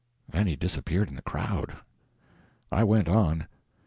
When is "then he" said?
0.27-0.55